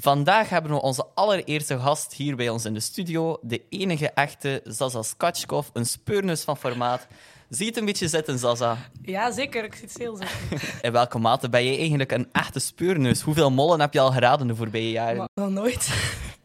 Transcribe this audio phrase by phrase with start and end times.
[0.00, 3.38] Vandaag hebben we onze allereerste gast hier bij ons in de studio.
[3.42, 7.06] De enige echte Zaza Skachkov, een speurneus van formaat.
[7.48, 8.76] Zie je het een beetje zitten, Zaza?
[9.02, 9.64] Ja, zeker.
[9.64, 10.78] Ik zit heel zeker.
[10.86, 13.20] In welke mate ben je eigenlijk een echte speurneus?
[13.20, 15.16] Hoeveel mollen heb je al geraden de voorbije jaren?
[15.16, 15.82] Maar nog nooit.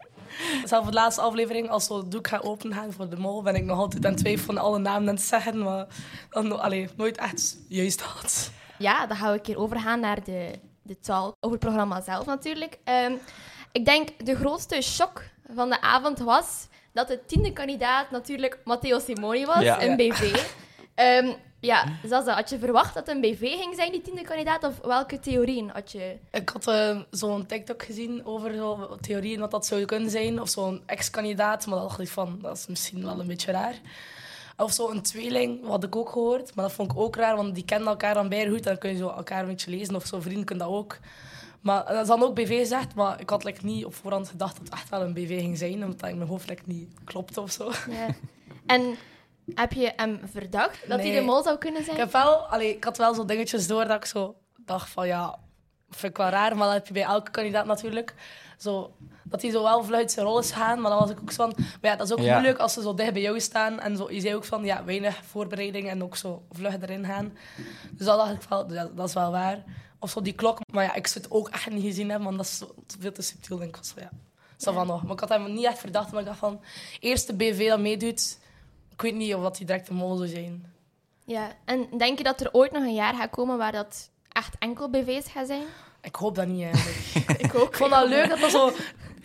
[0.65, 3.55] Zelf voor de laatste aflevering, als zo het doek gaat opengaan voor de mol, ben
[3.55, 5.87] ik nog altijd aan het twijfelen van alle namen aan het zeggen, maar
[6.29, 8.51] dan, allee, nooit echt juist had.
[8.77, 12.25] Ja, dan gaan we een keer overgaan naar de, de talk over het programma zelf
[12.25, 12.77] natuurlijk.
[12.83, 13.13] Ehm,
[13.71, 15.21] ik denk de grootste shock
[15.53, 19.81] van de avond was dat de tiende kandidaat natuurlijk Matteo Simoni was, Ja.
[19.83, 20.43] een BV.
[20.95, 24.63] Ehm, ja, Zaza, had je verwacht dat een BV ging zijn, die tiende kandidaat?
[24.63, 26.17] Of welke theorieën had je?
[26.31, 30.49] Ik had eh, zo'n TikTok gezien over zo theorieën wat dat zou kunnen zijn, of
[30.49, 33.75] zo'n ex-kandidaat, maar dat dacht ik van, dat is misschien wel een beetje raar.
[34.57, 37.65] Of zo'n tweeling, wat ik ook gehoord, maar dat vond ik ook raar, want die
[37.65, 40.21] kennen elkaar dan bijna goed, dan kun je zo elkaar een beetje lezen, of zo'n
[40.21, 40.97] vrienden kunnen dat ook.
[41.61, 44.57] Maar dat is dan ook BV gezegd, maar ik had like, niet op voorhand gedacht
[44.57, 46.89] dat het echt wel een BV ging zijn, omdat dat in mijn hoofd like, niet
[47.03, 47.71] klopte of zo.
[47.89, 48.07] Ja.
[48.65, 48.95] En
[49.55, 51.95] heb je hem verdacht dat hij de mol zou kunnen zijn?
[51.95, 55.07] Ik, heb wel, allee, ik had wel zo dingetjes door dat ik zo dacht van
[55.07, 55.39] ja,
[55.89, 58.13] vind ik wel raar, maar dat heb je bij elke kandidaat natuurlijk.
[58.63, 61.19] Zo, dat hij zo wel vlug uit zijn rol is gaan, maar dan was ik
[61.21, 62.33] ook zo van, maar ja, dat is ook Ja.
[62.33, 64.83] moeilijk als ze zo dicht bij jou staan en zo, je zei ook van ja,
[64.83, 67.37] weinig voorbereiding en ook zo vlug erin gaan.
[67.91, 69.63] Dus dat dacht ik wel, ja, dat is wel waar.
[69.99, 72.37] Of zo die klok, maar ja, ik zou het ook echt niet gezien hebben, want
[72.37, 73.75] dat is zo, veel te subtiel, denk ik.
[73.77, 74.09] was zo, ja.
[74.57, 75.03] Dat van nog.
[75.03, 76.61] Maar ik had hem niet echt verdacht, maar ik dacht van,
[76.99, 78.39] eerste BV dat meedoet,
[78.91, 80.73] ik weet niet of dat hij direct een mol zou zijn.
[81.25, 81.51] Ja.
[81.65, 84.89] En denk je dat er ooit nog een jaar gaat komen waar dat echt enkel
[84.89, 85.63] BV's gaat zijn?
[86.03, 86.97] Ik hoop dat niet eigenlijk.
[87.45, 87.67] Ik ook.
[87.69, 88.71] Ik vond dat leuk dat er zo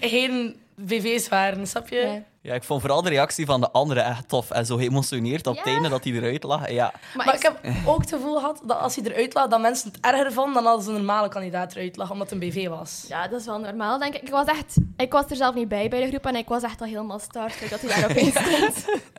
[0.01, 1.97] geen BV's waren, snap je?
[1.97, 2.23] Ja.
[2.41, 4.51] Ja, ik vond vooral de reactie van de anderen echt tof.
[4.51, 5.73] En zo geëmotioneerd op het Ja.
[5.73, 6.71] einde dat hij eruit lag.
[6.71, 9.47] Ja, Maar, Maar ik, ik heb ook het gevoel gehad dat als hij eruit lag,
[9.49, 12.49] dat mensen het erger vonden dan als een normale kandidaat eruit lag, omdat het een
[12.49, 13.05] BV was.
[13.09, 14.23] Ja, dat is wel normaal, denk ik.
[14.23, 16.62] Ik was, echt, ik was er zelf niet bij bij de groep en ik was
[16.62, 18.84] echt al helemaal starstruck dat hij daar opeens stond.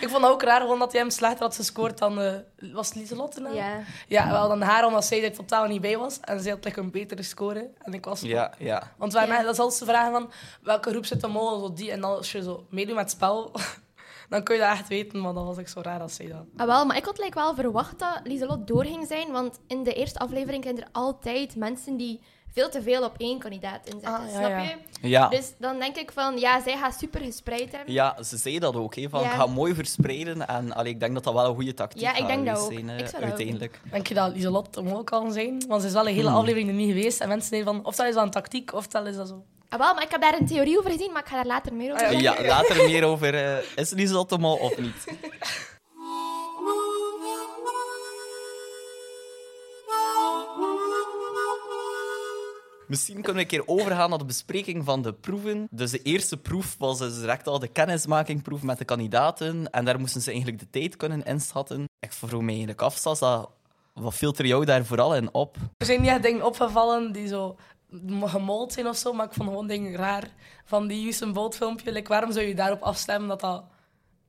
[0.00, 2.20] Ik vond het ook raar gewoon dat hij hem slechter had gescoord dan...
[2.20, 2.34] eh,
[2.72, 3.54] was het Lieselotte nou?
[3.54, 3.80] Ja.
[4.08, 6.20] Ja, wel dan haar, omdat zij er totaal niet bij was.
[6.20, 7.70] En zij had like, een betere score.
[7.78, 8.20] En ik was...
[8.20, 8.92] ja, ja.
[8.96, 9.42] Want waren Ja.
[9.42, 10.30] dat is altijd de vraag van,
[10.62, 11.58] welke groep zit de mol?
[11.60, 11.90] Zo die.
[11.90, 13.52] En dan als je zo meedoet met het spel,
[14.28, 15.20] dan kun je dat echt weten.
[15.20, 16.44] Maar dan was ik zo raar als zij dat...
[16.56, 19.82] Ah, wel, maar ik had like, wel verwacht dat Lieselot door ging zijn, want in
[19.82, 22.20] de eerste aflevering zijn er altijd mensen die
[22.52, 24.60] veel te veel op één kandidaat inzetten, Ah, ja, snap ja.
[24.62, 25.08] je?
[25.08, 25.28] Ja.
[25.28, 27.94] Dus dan denk ik van, ja, zij gaat super gespreid hebben.
[27.94, 28.94] Ja, ze zei dat ook.
[28.94, 29.28] Hè, van, Ja.
[29.28, 30.48] Ga mooi verspreiden.
[30.48, 32.72] En allee, ik denk dat dat wel een goede tactiek Ja, ik denk dat ook.
[32.72, 33.80] zijn, Ik zou dat ook uiteindelijk.
[33.90, 35.64] Denk je dat Lieselot de mol kan zijn?
[35.68, 36.36] Want ze is wel een hele Hmm.
[36.36, 37.20] aflevering er niet geweest.
[37.20, 39.42] En mensen denken van, ofwel is dat een tactiek, ofwel is dat zo...
[39.68, 41.74] Ah, wel, maar ik heb daar een theorie over gezien, maar ik ga daar later
[41.74, 42.20] meer over zeggen.
[42.20, 43.34] Ja, later meer over...
[43.34, 45.04] eh is Lieselot de Mol of niet?
[52.88, 55.66] Misschien kunnen we een keer overgaan naar de bespreking van de proeven.
[55.70, 59.70] Dus de eerste proef was dus direct al de kennismakingproef met de kandidaten.
[59.70, 61.84] En daar moesten ze eigenlijk de tijd kunnen inschatten.
[62.00, 63.46] Ik vroeg me eigenlijk af, Sasa,
[63.94, 65.56] wat filter jou daar vooral in op?
[65.76, 67.56] Er zijn niet echt dingen opgevallen die zo
[68.20, 70.28] gemold zijn of zo, maar ik vond gewoon dingen raar.
[70.64, 73.64] Van die Usain Bolt filmpje, waarom zou je daarop afstemmen dat dat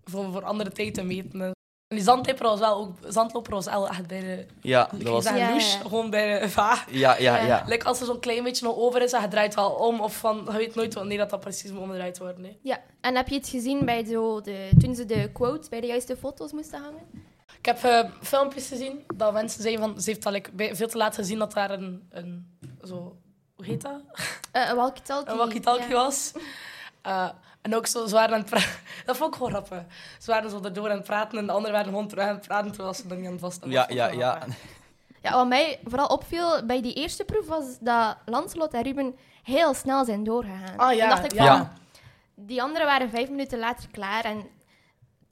[0.04, 1.52] voor, voor andere tijd te meten is?
[1.94, 5.24] En die zandloper was wel ook, zandloper was wel echt bij de, Ja, dat was...
[5.24, 5.82] zeggen Ja, louche, ja.
[5.82, 6.84] gewoon bij de va.
[6.90, 7.46] Ja, ja, Ja.
[7.46, 7.64] ja.
[7.68, 10.16] Like, als er zo'n klein beetje nog over is en je draait wel om, of
[10.18, 12.44] van, je weet nooit wanneer dat, dat precies moet omgedraaid worden.
[12.44, 12.58] hè.
[12.62, 15.88] Ja, en heb je het gezien bij zo de, toen ze de quotes bij de
[15.88, 17.02] juiste foto's moesten hangen?
[17.58, 20.98] Ik heb eh, filmpjes gezien dat mensen zeiden van, ze heeft al like, veel te
[20.98, 23.18] laat gezien dat daar een, een zo,
[23.56, 24.02] hoe heet dat?
[24.52, 25.32] Eh, een walkie-talkie.
[25.32, 25.94] een walkie-talkie ja.
[25.94, 26.32] was.
[27.02, 27.30] Eh,
[27.64, 28.70] en ook zo, ze waren aan het praten.
[29.06, 29.84] Dat vond ik gewoon grappig.
[30.20, 32.48] Ze waren zo erdoor aan het praten en de anderen waren gewoon terug aan het
[32.48, 33.80] praten terwijl ze er niet aan het vast hadden.
[33.80, 34.30] Ja, ja, ja.
[34.36, 34.56] grappig.
[35.22, 39.74] Ja, wat mij vooral opviel bij die eerste proef was dat Lancelot en Ruben heel
[39.74, 40.78] snel zijn doorgegaan.
[40.78, 41.74] Ah, ja, Dan dacht ik van, ja.
[42.36, 44.48] die anderen waren vijf minuten later klaar en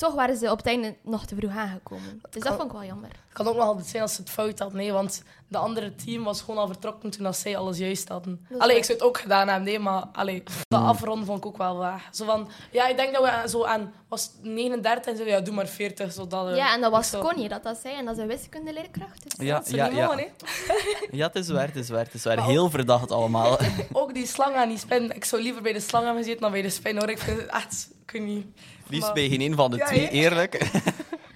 [0.02, 2.22] toch waren ze op het einde nog te vroeg aangekomen.
[2.30, 3.10] Dus dat vond ik wel jammer.
[3.10, 4.78] Het kan ook nog altijd zijn als ze het fout hadden.
[4.78, 8.48] Nee, want de andere team was gewoon al vertrokken toen dat zij alles juist hadden.
[8.58, 11.58] Allee, ik zou het ook gedaan hebben, nee, maar allee, dat afronden vond ik ook
[11.58, 12.10] wel waar.
[12.12, 15.24] Zo van, ja, ik denk dat we aan- zo aan was het 39 en zo,
[15.24, 16.48] ja, doe maar 40, zodat...
[16.50, 19.24] eh, Ja, en dat was zo- Connie dat dat zei en dat is een wiskundeleerkracht.
[19.24, 20.26] Dus Ja, Dat is ja, niet ja.
[21.20, 22.04] Ja, het is waar, het is waar.
[22.06, 22.36] Het is waar.
[22.36, 23.58] Maar Heel verdacht allemaal.
[23.94, 25.16] Ook die slang aan die spin.
[25.16, 27.10] Ik zou liever bij de slang hebben gezeten dan bij de spin, hoor.
[27.10, 27.90] Ik vind het echt...
[28.06, 28.46] Ik weet niet...
[28.92, 30.70] Liefst Maar- bij geen een van de Ja, twee, eerlijk.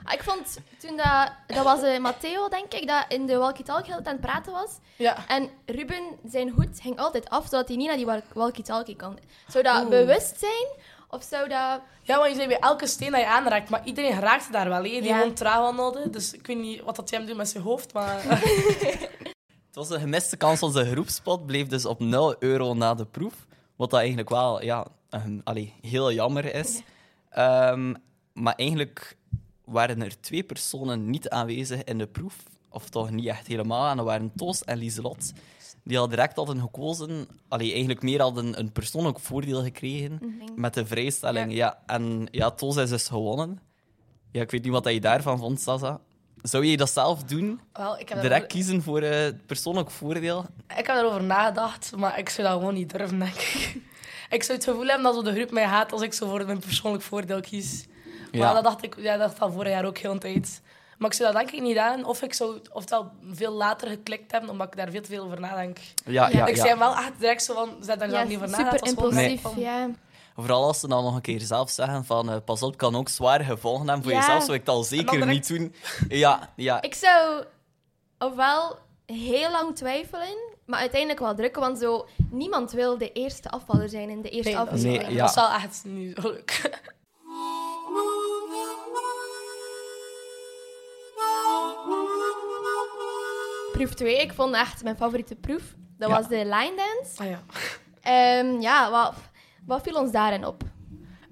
[0.04, 1.32] Ah, Ik vond toen dat...
[1.48, 4.70] Dat was eh, Matteo, denk ik, dat in de walkie-talkie aan het praten was.
[4.96, 5.28] Ja.
[5.28, 9.18] En Ruben, zijn hoed ging altijd af, zodat hij niet naar die wal- walkie-talkie kan.
[9.48, 9.90] Zou dat Oeh.
[9.90, 10.68] bewust zijn?
[11.10, 11.80] Of zou dat...
[12.04, 14.84] Ja, want je zei bij elke steen dat je aanraakt, maar iedereen raakt daar wel,
[14.84, 14.90] hè.
[14.90, 15.32] Die Ja.
[15.62, 16.10] wandelde.
[16.10, 18.22] Dus ik weet niet wat dat hem doet met zijn hoofd, maar...
[19.76, 20.62] Het was een gemiste kans.
[20.64, 23.34] Onze groepspot bleef dus op 0 euro na de proef.
[23.76, 26.82] Wat dat eigenlijk wel ja, een, allee, heel jammer is.
[27.36, 27.94] Ehm,
[28.34, 29.18] maar eigenlijk
[29.66, 32.36] waren er twee personen niet aanwezig in de proef.
[32.70, 33.90] Of toch niet echt helemaal.
[33.90, 35.34] En dat waren Toos en Lieselot.
[35.84, 37.28] Die hadden direct hadden gekozen.
[37.48, 41.54] Allee, eigenlijk meer hadden een persoonlijk voordeel gekregen met de vrijstelling.
[41.54, 41.80] Ja.
[41.86, 43.60] en ja, Toos is dus gewonnen.
[44.32, 46.00] Ja, ik weet niet wat je daarvan vond, Sasa.
[46.42, 47.60] Zou je dat zelf doen?
[47.74, 50.46] Wel, ik heb Direct kiezen voor eh, persoonlijk voordeel?
[50.78, 53.82] Ik heb erover nagedacht, maar ik zou dat gewoon niet durven, denk ik.
[54.30, 56.46] Ik zou het gevoel hebben dat zo de groep mij haat als ik zo voor
[56.46, 57.86] mijn persoonlijk voordeel kies.
[58.32, 58.54] Maar Ja.
[58.54, 60.62] dat dacht ik ja, dat dacht al vorig jaar ook heel een tijd.
[60.98, 62.06] Maar ik zou dat denk ik niet aan.
[62.06, 62.60] Of ik zou
[63.32, 65.78] veel later geklikt hebben, omdat ik daar veel te veel over nadenk.
[66.06, 66.66] Ja, ja, ik ja.
[66.66, 68.88] zei wel echt direct zo van, zet daar Ja, zelf niet over nagedacht.
[68.88, 69.90] super impulsief, van- ja.
[70.36, 73.10] Vooral als ze dan nog een keer zelf zeggen van eh, pas op, kan ook
[73.10, 74.20] zware gevolgen hebben voor Ja.
[74.20, 75.76] jezelf, zou ik het al zeker dan niet doen.
[76.08, 76.82] Ja, ja.
[76.82, 77.44] Ik zou
[78.20, 83.90] ofwel heel lang twijfelen, maar uiteindelijk wel drukken, want zo, niemand wil de eerste afvaller
[83.90, 85.08] zijn in de eerste Nee, aflevering.
[85.08, 86.82] Nee, dat is wel echt niet zo leuk.
[93.72, 95.64] Proef 2, ik vond echt mijn favoriete proef.
[95.98, 96.16] Dat Ja.
[96.16, 97.24] was de line dance.
[97.24, 97.40] Ah, ja.
[98.02, 99.14] Ehm, ja, wat,
[99.66, 100.64] wat viel ons daarin op?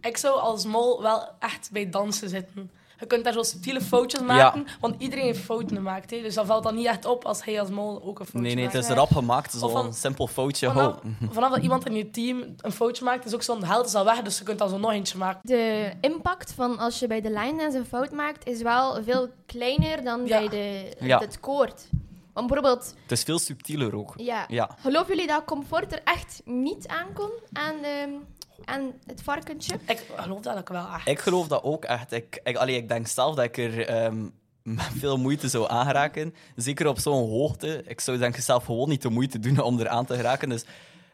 [0.01, 2.71] Ik zou als mol wel echt bij dansen zitten.
[2.99, 6.11] Je kunt daar zo subtiele foutjes maken, want iedereen heeft fouten gemaakt.
[6.11, 6.21] Hè.
[6.21, 8.55] Dus dan valt dat niet echt op als hij als mol ook een foutje Nee,
[8.55, 8.75] nee, maakt.
[8.77, 10.67] het is rap gemaakt, zo'n simpel foutje.
[10.67, 10.99] Vanaf, Ho.
[11.31, 14.05] vanaf dat iemand in je team een foutje maakt, is ook zo'n held is al
[14.05, 15.39] weg, dus je kunt dan zo nog eentje maken.
[15.43, 19.29] De impact van als je bij de line dance een fout maakt, is wel veel
[19.45, 20.39] kleiner dan Ja.
[20.39, 21.19] bij de, Ja.
[21.19, 21.87] het koord.
[22.33, 24.13] Want bijvoorbeeld, Het is veel subtieler ook.
[24.17, 24.69] ja, Ja.
[24.79, 28.17] geloven jullie dat comfort er echt niet aankon aan, de,
[28.65, 29.79] aan het varkentje?
[29.85, 31.07] Ik geloof dat ook wel echt.
[31.07, 32.11] Ik geloof dat ook echt.
[32.11, 34.29] Ik, ik, allee, ik denk zelf dat ik er ehm,
[34.63, 36.35] met veel moeite zou aangeraken.
[36.55, 37.83] Zeker op zo'n hoogte.
[37.85, 40.49] Ik zou denk ik zelf gewoon niet de moeite doen om er aan te geraken.
[40.49, 40.65] Dus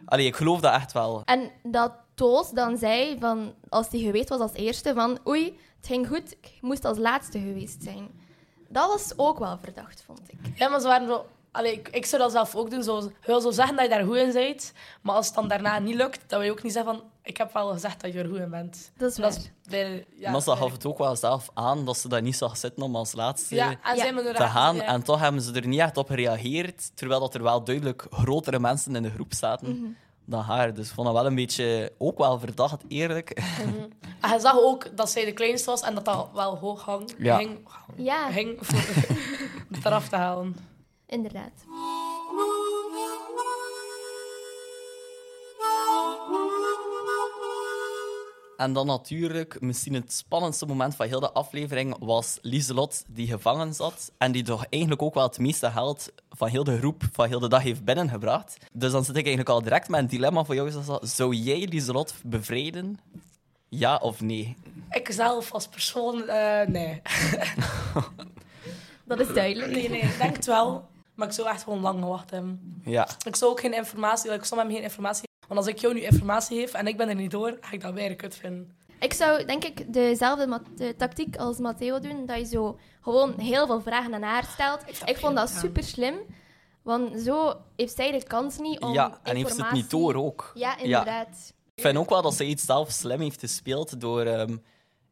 [0.06, 1.22] allee, ik geloof dat echt wel.
[1.26, 5.46] En dat Toos dan zei, van, als hij geweest was als eerste, van oei,
[5.78, 8.10] het ging goed, ik moest als laatste geweest zijn.
[8.68, 10.38] Dat was ook wel verdacht, vond ik.
[10.56, 11.26] Ja, maar ze waren zo...
[11.52, 12.84] Allee, ik, ik zou dat zelf ook doen.
[12.84, 15.48] Zo, je wil zo zeggen dat je daar goed in bent, maar als het dan
[15.48, 17.04] daarna niet lukt, dan wil je ook niet zeggen van...
[17.24, 18.92] Ik heb wel gezegd dat je er goed in bent.
[18.98, 19.44] Dat is Dat waar.
[19.44, 22.22] is bij, ja, maar ze bij- gaf het ook wel zelf aan dat ze dat
[22.22, 24.34] niet zag zitten om als laatste Ja, en Ja.
[24.34, 24.76] te gaan.
[24.76, 24.84] ja.
[24.84, 26.92] En toch hebben ze er niet echt op gereageerd.
[26.98, 29.90] Terwijl dat er wel duidelijk grotere mensen in de groep zaten Mhm.
[30.26, 30.74] dan haar.
[30.74, 33.30] Dus ik vond dat wel een beetje ook wel verdacht, eerlijk.
[34.22, 37.14] En je zag ook dat zij de kleinste was en dat dat wel hoog hang,
[37.18, 37.38] Ja.
[37.38, 38.80] ging, Ja, ging voor
[39.76, 40.56] het eraf te halen.
[41.10, 41.52] Inderdaad.
[48.58, 53.74] En dan natuurlijk, misschien het spannendste moment van heel de aflevering was Lieselot die gevangen
[53.74, 54.12] zat.
[54.18, 57.40] En die toch eigenlijk ook wel het meeste geld van heel de groep van heel
[57.40, 58.58] de dag heeft binnengebracht.
[58.72, 60.72] Dus dan zit ik eigenlijk al direct met een dilemma voor jou.
[61.02, 63.00] Zou jij Lieselot bevrijden?
[63.70, 64.56] Ja of nee?
[64.90, 67.02] Ik zelf als persoon, eh, nee.
[69.06, 69.72] Dat is duidelijk.
[69.72, 69.90] nee.
[69.90, 70.88] Nee, ik denk het wel.
[71.20, 72.82] Maar ik zou echt gewoon lang gewacht hebben.
[72.86, 73.08] Ja.
[73.26, 76.02] Ik zou ook geen informatie, ik zou hem geen informatie Want als ik jou nu
[76.02, 78.78] informatie geef en ik ben er niet door, ga ik dat weer kut vinden.
[79.00, 82.26] Ik zou denk ik dezelfde de tactiek als Matteo doen.
[82.26, 84.82] Dat je zo gewoon heel veel vragen aan haar stelt.
[85.06, 86.16] Ik vond dat super slim.
[86.82, 88.94] Want zo heeft zij de kans niet om.
[88.94, 90.52] ja, en heeft ze het niet informatie- door ook.
[90.54, 91.54] Ja, inderdaad.
[91.76, 94.58] Ik vind ook wel dat ze iets zelf slim heeft gespeeld door ehm,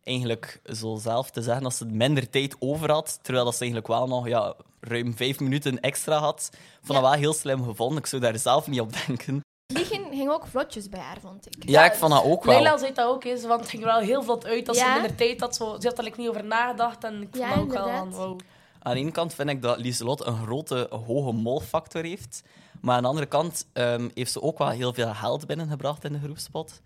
[0.08, 3.92] eigenlijk zo zelf te zeggen dat ze minder tijd over had, terwijl dat ze eigenlijk
[3.92, 6.50] wel nog ja, ruim vijf minuten extra had.
[6.52, 6.94] Ik vond Ja.
[7.02, 7.98] dat wel heel slim gevonden.
[7.98, 9.42] Ik zou daar zelf niet op denken.
[9.74, 11.70] Liegen ging ook vlotjes bij haar, vond ik.
[11.70, 12.54] Ja, ik vond dat ook wel.
[12.62, 14.86] Leila zei dat ook eens, want het ging er wel heel vlot uit dat Ja.
[14.86, 15.56] ze minder tijd had.
[15.56, 17.88] Zo, ze had er like, niet over nagedacht en ik vond Ja, dat ook wel
[17.88, 18.16] inderdaad.
[18.16, 18.40] van, wow.
[18.82, 22.44] Aan de ene kant vind ik dat Lieselot een grote, hoge molfactor heeft.
[22.82, 26.14] Maar aan de andere kant ehm, heeft ze ook wel heel veel geld binnengebracht in
[26.14, 26.82] de groepspot.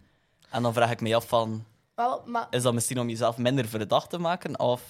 [0.50, 1.66] En dan vraag ik me af van,
[2.02, 4.60] Wel, maar is dat misschien om jezelf minder verdacht te maken?
[4.60, 4.82] Of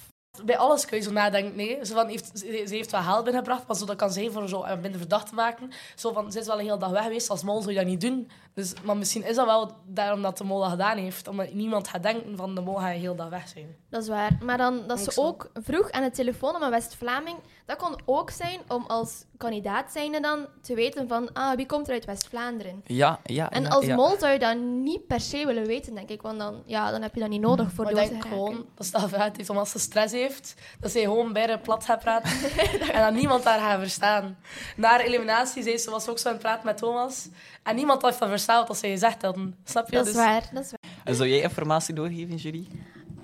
[0.45, 1.55] bij alles kun je zo nadenken.
[1.55, 1.85] Nee.
[1.85, 4.47] Zo van, heeft, ze, ze heeft wel geld binnengebracht, maar zo, dat kan zijn voor
[4.47, 5.71] zo eh, minder verdacht te maken.
[5.95, 7.87] Zo van, ze is wel een hele dag weg geweest, als mol zou je dat
[7.87, 8.31] niet doen.
[8.53, 11.27] Dus, maar misschien is dat wel daarom dat de mol dat gedaan heeft.
[11.27, 13.75] Omdat niemand gaat denken van de mol gaat een hele dag weg zijn.
[13.89, 14.37] Dat is waar.
[14.43, 15.21] Maar dan dat ze zo.
[15.21, 19.91] ook vroeg aan het telefoon om een West-Vlaming, dat kon ook zijn om als kandidaat
[19.91, 22.81] zijnde dan te weten van ah, wie komt er uit West-Vlaanderen.
[22.85, 23.49] ja, ja.
[23.51, 23.95] En ja, als ja.
[23.95, 26.21] mol zou je dat niet per se willen weten, denk ik.
[26.21, 28.65] Want dan, ja, dan heb je dat niet nodig voor Maar door ik denk gewoon
[28.75, 30.53] dat ze dat uit heeft, omdat ze stress heeft.
[30.79, 32.31] Dat ze gewoon bij haar plat gaat praten.
[32.93, 34.37] en dat niemand haar gaat verstaan.
[34.75, 37.29] Na eliminatie zei ze, was ook zo aan het praten met Thomas.
[37.63, 39.55] En niemand heeft dat verstaan wat ze gezegd hadden.
[39.63, 39.95] Snap je?
[39.95, 40.91] Dat is Dus- waar, dat is waar.
[41.03, 42.67] En zou jij informatie doorgeven, Julie?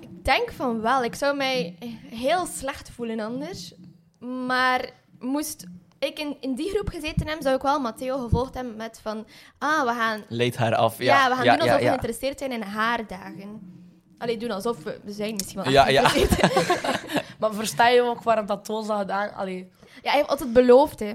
[0.00, 1.04] Ik denk van wel.
[1.04, 1.76] Ik zou mij
[2.10, 3.74] heel slecht voelen anders.
[4.18, 5.66] Maar moest
[5.98, 9.26] ik in, in die groep gezeten heb, zou ik wel Matteo gevolgd hebben met van...
[9.58, 10.98] Ah, we gaan, Leid haar af.
[10.98, 13.76] ja, Ja, we gaan ja, doen alsof ja, we geïnteresseerd zijn in haardagen.
[14.18, 16.02] Allee, doen alsof we, we zijn misschien wel Ja, ja.
[17.38, 19.34] Maar versta je ook waarom dat Toos dat gedaan?
[19.34, 19.70] Allee.
[20.02, 21.12] Ja, hij heeft altijd beloofd, hè.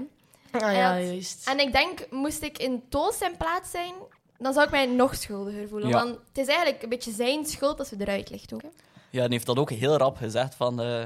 [0.50, 1.48] Ah ja, Ja, juist.
[1.48, 3.94] En ik denk, moest ik in Toos zijn plaats zijn,
[4.38, 5.88] dan zou ik mij nog schuldiger voelen.
[5.88, 5.94] Ja.
[5.94, 8.62] Want het is eigenlijk een beetje zijn schuld als ze eruit ligt ook.
[8.62, 8.68] Hè.
[9.10, 10.80] Ja, en heeft dat ook heel rap gezegd van...
[10.80, 11.04] eh,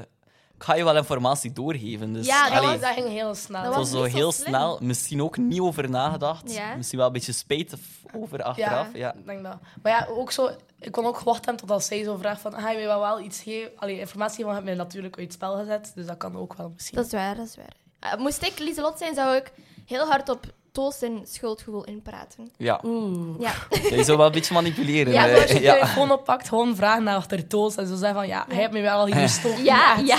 [0.63, 2.13] ga je wel informatie doorgeven.
[2.13, 3.63] Dus, Ja, dat allee, dat, dat ging heel snel.
[3.63, 4.47] Dat was zo heel slim.
[4.47, 4.77] snel.
[4.81, 6.53] Misschien ook niet over nagedacht.
[6.53, 6.75] Ja.
[6.75, 7.73] Misschien wel een beetje spijt
[8.15, 8.87] over achteraf.
[8.93, 9.13] Ja.
[9.13, 9.57] ik denk dat.
[9.81, 10.49] Maar ja, ook zo,
[10.79, 13.19] ik kon ook gewacht hebben totdat zij zo vraagt van, ga je mij wel, wel
[13.19, 13.71] iets geven?
[13.75, 16.71] Allee, informatie van heb mij natuurlijk uit het spel gezet, dus dat kan ook wel
[16.73, 16.97] misschien.
[16.97, 17.75] Dat is waar, dat is waar.
[17.99, 19.51] Eh, moest ik Lieselot zijn, zou ik
[19.85, 22.51] heel hard op Toos zijn schuldgevoel inpraten.
[22.57, 22.79] Ja.
[22.83, 23.39] Oeh.
[23.39, 23.53] Ja.
[23.95, 25.13] Je zou wel een beetje manipuleren.
[25.13, 25.73] Ja, als je je ja.
[25.73, 28.81] telefoon oppakt, gewoon vragen naar achter Toos en zo zeggen van, ja, hij heeft me
[28.81, 29.63] wel al hier gestoken.
[29.63, 30.17] Ja, ja.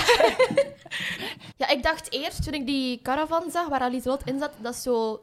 [1.61, 5.21] ja, ik dacht eerst, toen ik die caravan zag waar Lieselot in zat, dat zo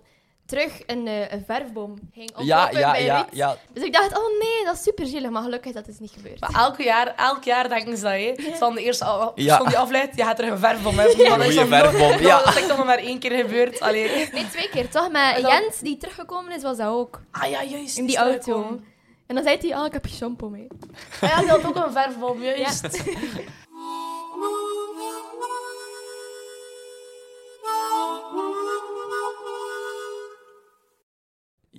[0.49, 3.57] terug een, eh, een verfboom ging Ja, oplopen ja, bij ja, ja.
[3.73, 5.31] Dus ik dacht, oh nee, dat is super zielig.
[5.31, 6.41] Maar gelukkig is dat dus niet gebeurd.
[6.41, 8.13] Maar elk jaar, elk jaar denken ze dat,
[8.47, 8.55] hè.
[8.57, 9.33] Van de eerste Ja.
[9.35, 11.17] persoon die afleidt, je gaat er een verfbom hebben.
[11.29, 12.43] Maar is nog nooit- verfbom, ja.
[12.43, 13.81] Dat is nog maar één keer gebeurd.
[13.81, 14.29] Allee.
[14.33, 15.09] Nee, twee keer toch?
[15.13, 17.21] Dan- Jens, die teruggekomen is, was dat ook.
[17.31, 17.99] Ah ja, juist.
[17.99, 18.81] In die is auto.
[19.27, 20.67] En dan zei hij, oh, ik heb je shampoo mee.
[21.21, 22.83] Ah ja, die had ook een verfbom, juist.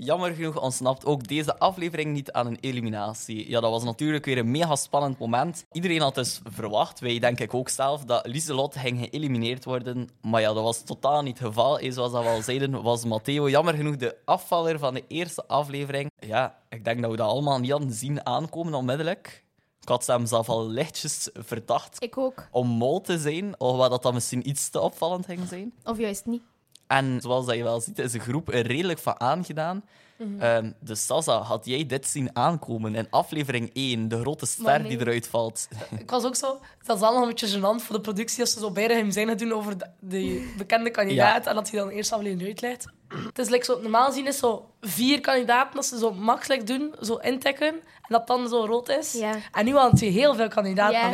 [0.01, 3.50] Jammer genoeg ontsnapt ook deze aflevering niet aan een eliminatie.
[3.50, 5.65] Ja, dat was natuurlijk weer een mega spannend moment.
[5.72, 10.10] Iedereen had dus verwacht, wij denk ik ook zelf, dat Lieselot ging geëlimineerd worden.
[10.22, 11.79] Maar ja, dat was totaal niet het geval.
[11.79, 15.48] Eh, Zoals dat we al zeiden, was Matteo jammer genoeg de afvaller van de eerste
[15.48, 16.12] aflevering.
[16.20, 19.44] Ja, ik denk dat we dat allemaal niet hadden zien aankomen onmiddellijk.
[19.82, 22.48] Ik had hem zelf al lichtjes verdacht Ik ook.
[22.51, 25.74] om mol te zijn, of wat dat dan misschien iets te opvallend ging zijn.
[25.84, 26.41] Of juist niet.
[26.89, 29.84] En zoals dat je wel ziet, is de groep er redelijk van aangedaan.
[30.17, 30.41] Mhm.
[30.41, 34.89] Ehm, dus Sasa, had jij dit zien aankomen in aflevering 1, de grote ster nee.
[34.89, 35.67] die eruit valt?
[36.00, 36.60] Ik was ook zo...
[36.84, 39.38] Dat is allemaal een beetje gênant voor de productie als ze zo beide hem zijn
[39.38, 42.86] doen over de, de bekende kandidaat en dat hij dan de eerste aflevering uitleidt.
[43.25, 46.63] Het is like zo, normaal zien is zo vier kandidaten dat ze zo max like
[46.63, 49.12] doen, zo intikken en dat dan zo rood is.
[49.13, 49.34] Ja.
[49.51, 51.10] En nu hadden ze heel veel kandidaten Ja.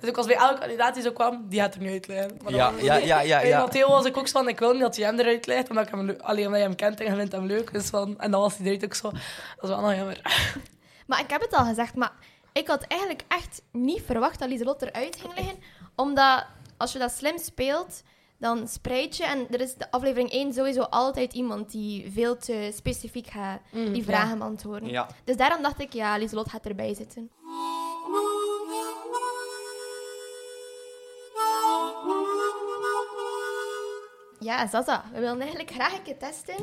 [0.00, 2.38] Dus ik was bij elke kandidaat die zo kwam, die gaat er nu uitleiden.
[2.42, 3.58] Maar Ja, dan- ja, ja, ja, ja.
[3.62, 5.86] Matteo was ik ook zo van, ik wil niet dat hij hem eruit leidt, omdat,
[5.86, 7.72] ik hem alleen omdat je hem kent en je vindt hem leuk.
[7.72, 9.10] Dus van, en dan was hij eruit ook zo.
[9.10, 9.20] Dat
[9.62, 10.20] is wel nog jammer.
[11.06, 12.12] Maar ik heb het al gezegd, maar
[12.52, 15.56] ik had eigenlijk echt niet verwacht dat Lieselot eruit ging liggen.
[15.96, 16.44] Omdat
[16.76, 18.02] als je dat slim speelt,
[18.38, 19.24] dan spreid je.
[19.24, 23.84] En er is de aflevering 1 sowieso altijd iemand die veel te specifiek gaat Mm,
[23.92, 24.02] die ja.
[24.02, 24.88] vragen beantwoorden.
[24.88, 25.06] Ja.
[25.24, 27.30] Dus daarom dacht ik, ja, Lieselot gaat erbij zitten.
[34.40, 36.54] Ja, Zaza, we willen eigenlijk graag een keer testen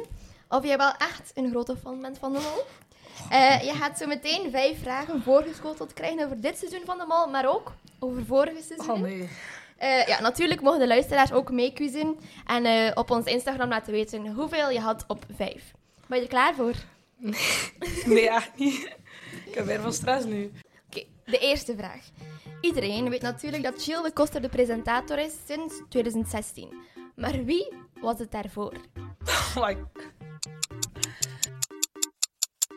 [0.50, 2.64] of jij wel echt een grote fan bent van de Mol.
[3.30, 7.28] Eh, je gaat zo meteen vijf vragen voorgeschoteld krijgen over dit seizoen van de Mol,
[7.28, 8.96] maar ook over vorige seizoenen.
[8.96, 9.30] Oh nee.
[9.84, 14.28] Eh, ja, natuurlijk mogen de luisteraars ook meekiezen en eh, op ons Instagram laten weten
[14.34, 15.72] hoeveel je had op vijf.
[16.08, 16.74] Ben je er klaar voor?
[18.06, 18.96] Nee, echt niet.
[19.46, 20.52] Ik heb weer van stress nu.
[20.90, 22.02] Oké, de eerste vraag.
[22.62, 26.74] Iedereen weet natuurlijk dat Gilles de Koster de presentator is sinds 2016.
[27.16, 28.74] Maar wie was het daarvoor?
[29.58, 29.78] Oh my-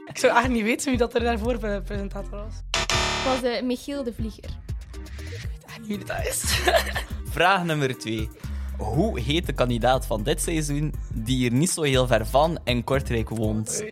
[0.07, 2.55] Ik zou echt niet weten wie dat er daarvoor de presentator was.
[2.71, 4.51] Het was eh, Michiel de Vlieger.
[5.89, 6.43] Dat is.
[7.37, 8.29] Vraag nummer 2.
[8.79, 12.85] Hoe heet de kandidaat van dit seizoen die hier niet zo heel ver van in
[12.85, 13.85] Kortrijk woont?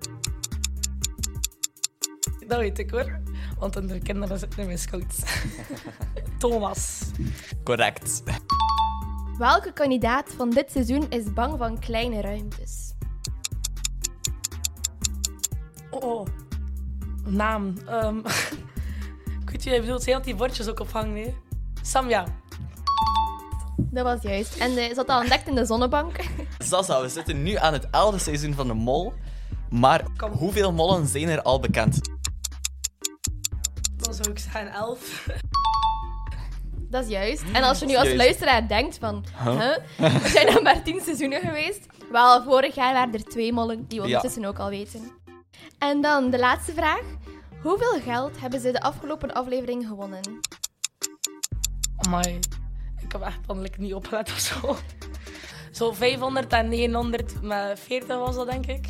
[2.47, 3.21] Dat weet ik hoor.
[3.59, 5.23] Want onder kinderen zitten in mijn scouts.
[6.39, 7.03] Thomas.
[7.65, 8.23] Correct.
[9.39, 12.95] Welke kandidaat van dit seizoen is bang van kleine ruimtes?
[15.91, 16.27] Oh.
[17.25, 17.75] Naam.
[17.87, 18.19] Ehm
[19.45, 21.35] ik weet niet, bedoelt, had die bordjes ook ophangen, hè?
[21.87, 22.25] Samja.
[23.77, 24.57] Dat was juist.
[24.57, 26.17] En eh, ze zat al ontdekt in de zonnebank.
[26.59, 29.13] Sasa, we zitten nu aan het elfde seizoen van de Mol.
[29.71, 30.31] Maar Kom.
[30.31, 31.99] hoeveel mollen zijn er al bekend?
[33.97, 35.27] Dan zou ik zeggen elf.
[36.91, 37.43] Dat is juist.
[37.53, 38.17] En als je nu als Juist.
[38.19, 39.25] luisteraar denkt van...
[39.45, 39.61] Huh?
[39.99, 41.87] Er zijn er maar tien seizoenen geweest.
[42.13, 44.15] Wel, vorig jaar waren er twee mollen, die we Ja.
[44.15, 45.11] ondertussen ook al weten.
[45.79, 47.01] En dan de laatste vraag.
[47.63, 50.21] Hoeveel geld hebben ze de afgelopen aflevering gewonnen?
[52.07, 52.39] Amai,
[53.01, 54.77] ik heb echt niet opgelet of zo.
[55.73, 57.33] Zo 500 en 900
[57.75, 58.87] 40 was dat, denk ik.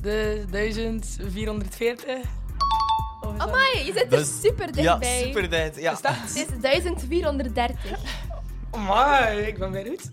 [0.00, 2.18] De 1440.
[3.20, 5.18] Oh Amai, je zit er dus- super dichtbij.
[5.18, 5.80] Ja, super dicht.
[5.80, 5.98] Ja.
[6.02, 7.98] Het is 1430.
[8.70, 10.10] Amai, ik ben benieuwd.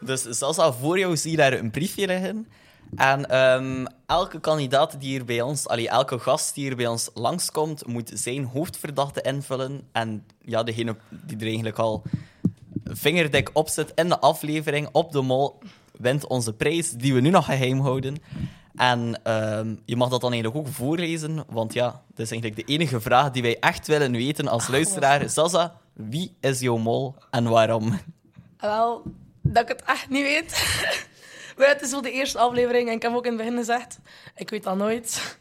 [0.00, 2.46] Dus zelfs al voor jou zie je daar een briefje liggen
[2.94, 7.10] en ehm, elke kandidaat die hier bij ons, allee, elke gast die hier bij ons
[7.14, 9.88] langskomt, moet zijn hoofdverdachte invullen.
[9.92, 12.02] En ja, degene die er eigenlijk al
[12.84, 15.58] vingerdik op zit in de aflevering op de mol,
[15.98, 18.16] wint onze prijs, die we nu nog geheim houden.
[18.76, 22.72] En ehm, je mag dat dan eigenlijk ook voorlezen, want ja, dat is eigenlijk de
[22.72, 25.28] enige vraag die wij echt willen weten als luisteraar.
[25.30, 27.98] Zaza, wie is jouw mol en waarom?
[28.60, 29.02] Wel,
[29.42, 30.54] dat ik het echt niet weet.
[31.56, 33.98] maar het is wel de eerste aflevering en ik heb ook in het begin gezegd,
[34.34, 35.38] ik weet dat nooit.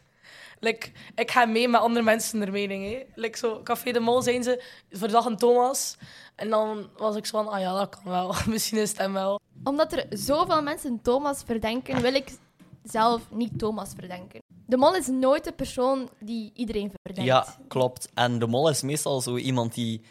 [0.59, 2.85] Like, ik ga mee met andere mensen naar mening.
[2.85, 3.03] Hè.
[3.15, 5.97] Like zo, Café de Mol zijn ze, verdacht een Thomas.
[6.35, 8.35] En dan was ik zo van, ah ja, dat kan wel.
[8.47, 9.39] Misschien is het hem wel.
[9.63, 12.29] Omdat er zoveel mensen Thomas verdenken, wil ik
[12.83, 14.39] zelf niet Thomas verdenken.
[14.65, 17.29] De mol is nooit de persoon die iedereen verdenkt.
[17.29, 18.09] Ja, klopt.
[18.13, 20.01] En de mol is meestal zo iemand die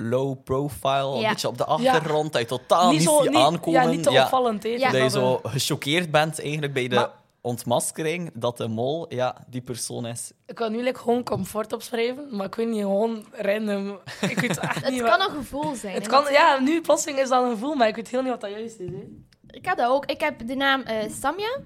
[0.00, 3.82] low profile, een beetje op de achtergrond, dat je totaal niet, zo, ziet niet, aankomen.
[3.82, 4.62] Ja, niet te Ja, opvallend.
[4.62, 4.90] Hè, Ja.
[4.90, 9.60] Dat je zo gechoqueerd bent eigenlijk bij de Maar- ontmaskering dat de mol ja, die
[9.60, 10.32] persoon is.
[10.46, 13.98] Ik kan nu like, gewoon comfort opschrijven, maar ik weet niet, gewoon random.
[14.20, 15.28] Ik weet echt Het niet kan wat...
[15.28, 15.94] een gevoel zijn.
[15.94, 18.40] Het kan, ja, nu plotseling is dat een gevoel, maar ik weet heel niet wat
[18.40, 18.90] dat juist is.
[18.90, 19.06] Hè.
[19.50, 20.06] Ik had dat ook.
[20.06, 21.58] Ik heb de naam eh, Samja.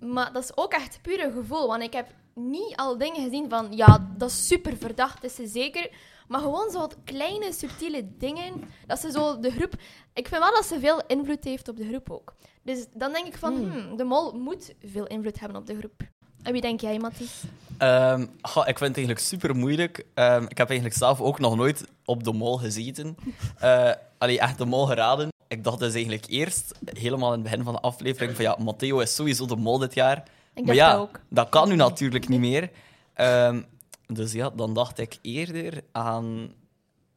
[0.00, 1.66] Maar dat is ook echt puur een gevoel.
[1.66, 3.66] Want ik heb niet al dingen gezien van...
[3.70, 5.90] Ja, dat is super verdacht, is ze zeker.
[6.28, 8.64] Maar gewoon zo wat kleine, subtiele dingen.
[8.86, 9.74] Dat ze zo de groep...
[10.12, 12.34] Ik vind wel dat ze veel invloed heeft op de groep ook.
[12.62, 13.54] Dus dan denk ik van...
[13.54, 16.02] hmm, de mol moet veel invloed hebben op de groep.
[16.42, 17.42] En wie denk jij, Mathies?
[17.78, 20.06] Ehm, goh, ik vind het eigenlijk super moeilijk.
[20.14, 23.16] Ehm, ik heb eigenlijk zelf ook nog nooit op de mol gezeten.
[23.58, 25.28] Eh allee, echt de mol geraden.
[25.48, 28.98] Ik dacht dus eigenlijk eerst, helemaal in het begin van de aflevering, van ja, Matteo
[28.98, 30.16] is sowieso de mol dit jaar.
[30.16, 31.20] Ik maar dacht ja, dat ook.
[31.28, 32.70] dat kan nu natuurlijk niet meer.
[33.14, 33.62] Ehm,
[34.06, 36.54] dus ja, dan dacht ik eerder aan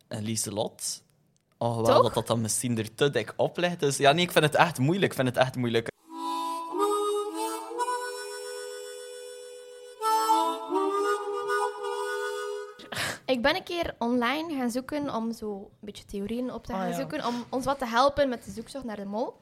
[0.08, 1.04] Lieselot.
[1.58, 2.04] Alhoewel Toch?
[2.04, 3.80] dat dat dan misschien er te dik op ligt.
[3.80, 5.12] Dus ja, nee, ik vind het echt moeilijk.
[5.12, 5.88] Ik vind het echt moeilijk.
[13.26, 16.80] Ik ben een keer online gaan zoeken om zo een beetje theorieën op te Ah,
[16.80, 16.96] gaan ja.
[16.96, 19.34] zoeken, om ons wat te helpen met de zoektocht naar de mol.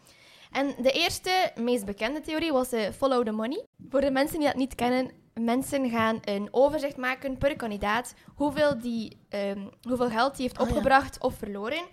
[0.52, 3.64] En de eerste, meest bekende theorie was eh, follow the money.
[3.90, 5.12] Voor de mensen die dat niet kennen,
[5.46, 10.64] mensen gaan een overzicht maken per kandidaat hoeveel, die, ehm, hoeveel geld die heeft Ah,
[10.68, 10.72] ja.
[10.76, 11.84] opgebracht of verloren.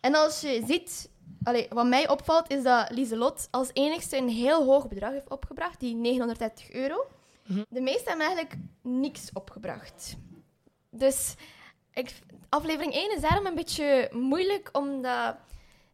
[0.00, 1.10] En als je ziet,
[1.42, 5.80] allee, wat mij opvalt, is dat Lieselot als enigste een heel hoog bedrag heeft opgebracht,
[5.80, 7.06] die 930 euro.
[7.46, 7.62] Mhm.
[7.68, 10.16] De meesten hebben eigenlijk niks opgebracht.
[10.90, 11.34] Dus
[11.92, 12.12] ik,
[12.48, 15.36] aflevering 1 is daarom een beetje moeilijk, omdat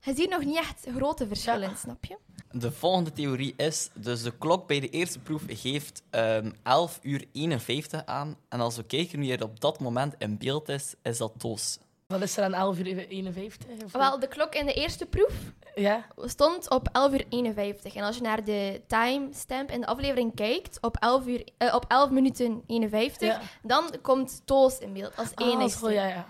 [0.01, 2.17] je ziet nog niet echt grote verschillen, snap je?
[2.57, 7.25] De volgende theorie is, dus de klok bij de eerste proef geeft ehm 11 uur
[7.33, 8.37] 51 aan.
[8.49, 11.79] En als we kijken wie er op dat moment in beeld is, is dat Toos.
[12.07, 13.67] Wat is er aan 11 uur 51?
[13.85, 15.33] Of Wel, de klok in de eerste proef
[15.75, 16.07] Ja?
[16.17, 17.95] stond op 11 uur 51.
[17.95, 21.85] En als je naar de timestamp in de aflevering kijkt, op 11, uur, eh, op
[21.88, 23.40] 11 minuten 51, Ja.
[23.62, 25.79] dan komt Toos in beeld als Ah, enigste.
[25.79, 26.27] zo, ja, ja.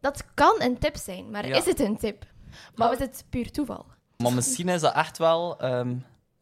[0.00, 1.56] Dat kan een tip zijn, maar Ja.
[1.56, 2.24] is het een tip?
[2.74, 3.86] Maar- of is het puur toeval?
[4.22, 5.94] Maar misschien is dat echt wel ehm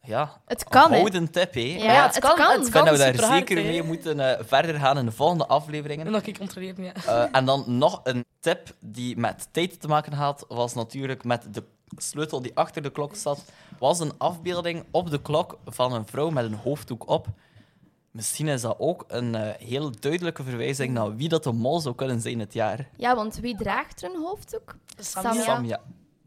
[0.03, 0.97] ja, Het kan, hè?
[0.97, 1.59] houden tip, hè?
[1.59, 2.35] Ja, Ja, het, het kan.
[2.35, 5.47] kan, het Ik dat we daar zeker mee moeten eh, verder gaan in de volgende
[5.47, 6.05] afleveringen.
[6.05, 6.93] En nog ik controleren, ja.
[6.93, 11.53] Eh, en dan nog een tip die met tijd te maken had, was natuurlijk met
[11.53, 11.63] de
[11.97, 13.43] sleutel die achter de klok zat,
[13.79, 17.27] was een afbeelding op de klok van een vrouw met een hoofddoek op.
[18.11, 21.95] Misschien is dat ook een eh, heel duidelijke verwijzing naar wie dat de mol zou
[21.95, 22.89] kunnen zijn het jaar.
[22.97, 24.75] Ja, want wie draagt er een hoofddoek?
[24.99, 25.43] Samja.
[25.43, 25.79] Samja.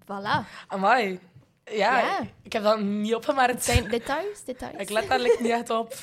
[0.04, 0.66] Voilà.
[0.68, 1.20] Amai.
[1.64, 2.18] Ja, Ja.
[2.42, 3.52] ik heb dat niet opgemerkt.
[3.52, 4.76] Het zijn details, details.
[4.76, 5.94] Ik let daar niet echt op.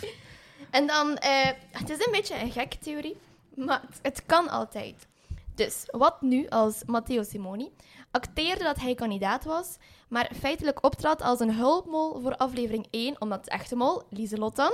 [0.71, 3.17] En dan, eh, het is een beetje een gekke theorie,
[3.56, 5.08] maar het, kan altijd.
[5.56, 7.71] Dus, wat nu als Matteo Simoni
[8.12, 13.43] acteerde dat hij kandidaat was, maar feitelijk optrad als een hulpmol voor aflevering 1, omdat
[13.45, 14.71] de echte mol, Lieselot dan,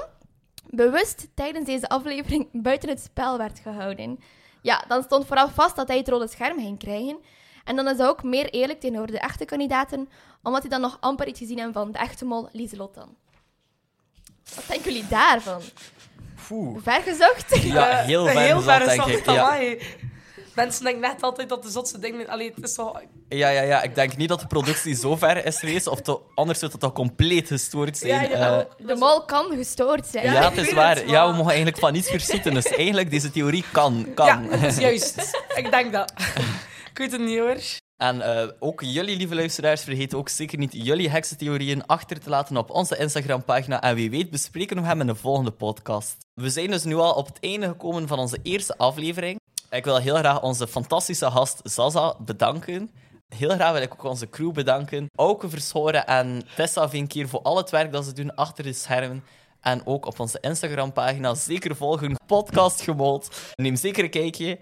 [0.70, 4.20] bewust tijdens deze aflevering buiten het spel werd gehouden.
[4.62, 7.18] Ja, dan stond vooraf vast dat hij het rode scherm ging krijgen.
[7.68, 10.10] En dan is dat ook meer eerlijk tegenover de echte kandidaten,
[10.44, 13.10] omdat hij dan nog amper iets gezien hebben van de echte mol, Lieselot dan.
[14.56, 15.62] Wat denken jullie daarvan?
[16.48, 16.78] Poeh.
[16.84, 17.62] Vergezocht?
[17.64, 19.34] Ja, heel ver heel gezocht, ver denk gezocht, ik.
[19.34, 19.60] Ja.
[20.56, 22.28] Mensen denken net altijd dat de zotste dingen...
[22.28, 22.96] Allee, het is zo...
[23.30, 26.26] Ja, ja, ja, ik denk niet dat de productie zo ver is geweest, of to-
[26.36, 28.30] anders zou het toch compleet gestoord zijn.
[28.30, 28.86] Ja, ja, Eh.
[28.88, 30.26] De mol kan gestoord zijn.
[30.32, 30.96] ja, het is waar.
[30.96, 32.54] het, Ja, we mogen eigenlijk van niets verschieten.
[32.54, 34.08] Dus eigenlijk, deze theorie kan.
[34.16, 34.26] kan.
[34.26, 35.40] Ja, dat is juist.
[35.62, 36.14] ik denk dat.
[37.00, 37.58] Niet, hoor.
[37.98, 42.58] En eh, ook jullie, lieve luisteraars, vergeet ook zeker niet jullie heksentheorieën achter te laten
[42.58, 43.82] op onze Instagram-pagina.
[43.82, 46.18] En wie weet bespreken we hem in de volgende podcast.
[46.34, 49.40] We zijn dus nu al op het einde gekomen van onze eerste aflevering.
[49.70, 52.92] Ik wil heel graag onze fantastische gast Zaza bedanken.
[53.36, 55.10] Heel graag wil ik ook onze crew bedanken.
[55.16, 59.24] Auke Verschoren en Tessa Vinkier voor al het werk dat ze doen achter de schermen.
[59.62, 62.16] En ook op onze Instagram-pagina zeker volgen.
[62.26, 63.54] Podcast Gemold.
[63.56, 64.60] Neem zeker een kijkje.